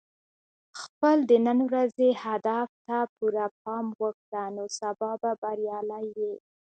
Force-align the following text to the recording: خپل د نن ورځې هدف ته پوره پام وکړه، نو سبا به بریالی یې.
خپل 0.81 1.17
د 1.29 1.31
نن 1.47 1.59
ورځې 1.69 2.09
هدف 2.23 2.69
ته 2.85 2.97
پوره 3.15 3.47
پام 3.61 3.85
وکړه، 4.01 4.43
نو 4.55 4.63
سبا 4.79 5.11
به 5.21 5.31
بریالی 5.41 6.05
یې. 6.19 6.33